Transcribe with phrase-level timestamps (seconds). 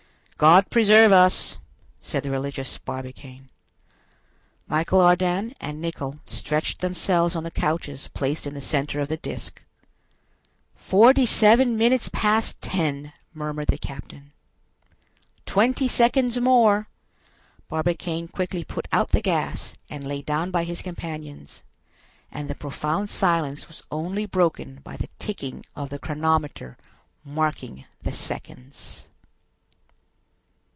[0.49, 1.59] "God preserve us!"
[2.01, 3.51] said the religious Barbicane.
[4.67, 9.17] Michel Ardan and Nicholl stretched themselves on the couches placed in the center of the
[9.17, 9.61] disc.
[10.73, 14.31] "Forty seven minutes past ten!" murmured the captain.
[15.45, 16.87] "Twenty seconds more!"
[17.69, 21.61] Barbicane quickly put out the gas and lay down by his companions,
[22.31, 26.77] and the profound silence was only broken by the ticking of the chronometer
[27.23, 29.07] marking the seconds.